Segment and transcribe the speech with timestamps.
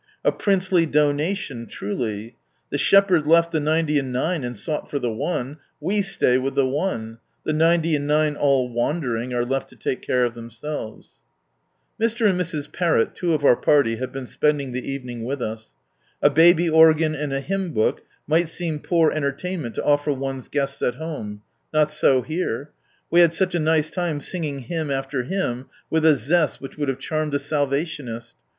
[0.25, 2.35] A princely donation truly!
[2.71, 6.55] The Shepherd left the ninety and nine, and sought for the one we stay with
[6.55, 11.19] the one,— the ninety and nine, all wandering, are left to take care of themselves.
[12.01, 12.27] Mr.
[12.27, 12.73] and Mrs.
[12.73, 15.75] Parrot, two of our party, have been spending the evening with us.
[16.23, 20.77] A baby organ and a hymn book might seem poor entertainment to offer one's guests
[20.81, 21.43] '^'"'"''"""''""• at home.
[21.71, 22.71] Not so here!
[23.11, 26.89] We had such a nice time singing hymn after hymn with a zest which would
[26.89, 28.35] have charmed a Salvationist.